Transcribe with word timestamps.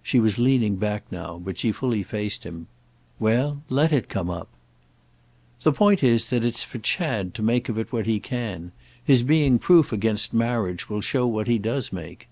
She 0.00 0.20
was 0.20 0.38
leaning 0.38 0.76
back 0.76 1.10
now, 1.10 1.40
but 1.44 1.58
she 1.58 1.72
fully 1.72 2.04
faced 2.04 2.44
him. 2.46 2.68
"Well, 3.18 3.64
let 3.68 3.92
it 3.92 4.08
come 4.08 4.30
up!" 4.30 4.46
"The 5.64 5.72
point 5.72 6.04
is 6.04 6.30
that 6.30 6.44
it's 6.44 6.62
for 6.62 6.78
Chad 6.78 7.34
to 7.34 7.42
make 7.42 7.68
of 7.68 7.76
it 7.76 7.92
what 7.92 8.06
he 8.06 8.20
can. 8.20 8.70
His 9.02 9.24
being 9.24 9.58
proof 9.58 9.90
against 9.92 10.32
marriage 10.32 10.88
will 10.88 11.00
show 11.00 11.26
what 11.26 11.48
he 11.48 11.58
does 11.58 11.92
make." 11.92 12.28